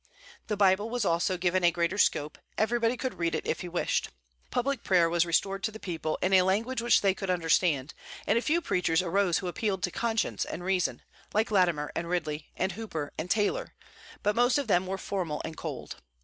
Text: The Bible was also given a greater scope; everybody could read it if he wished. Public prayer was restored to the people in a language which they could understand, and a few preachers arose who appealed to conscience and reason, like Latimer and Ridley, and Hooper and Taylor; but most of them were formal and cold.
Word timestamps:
The 0.47 0.57
Bible 0.57 0.89
was 0.89 1.05
also 1.05 1.37
given 1.37 1.63
a 1.63 1.69
greater 1.69 1.99
scope; 1.99 2.39
everybody 2.57 2.97
could 2.97 3.19
read 3.19 3.35
it 3.35 3.45
if 3.45 3.61
he 3.61 3.69
wished. 3.69 4.09
Public 4.49 4.83
prayer 4.83 5.07
was 5.07 5.27
restored 5.27 5.61
to 5.61 5.71
the 5.71 5.79
people 5.79 6.17
in 6.23 6.33
a 6.33 6.41
language 6.41 6.81
which 6.81 7.01
they 7.01 7.13
could 7.13 7.29
understand, 7.29 7.93
and 8.25 8.35
a 8.35 8.41
few 8.41 8.61
preachers 8.63 9.03
arose 9.03 9.37
who 9.37 9.47
appealed 9.47 9.83
to 9.83 9.91
conscience 9.91 10.43
and 10.43 10.63
reason, 10.63 11.03
like 11.35 11.51
Latimer 11.51 11.91
and 11.95 12.09
Ridley, 12.09 12.49
and 12.57 12.71
Hooper 12.71 13.13
and 13.15 13.29
Taylor; 13.29 13.75
but 14.23 14.35
most 14.35 14.57
of 14.57 14.65
them 14.67 14.87
were 14.87 14.97
formal 14.97 15.39
and 15.45 15.55
cold. 15.55 15.97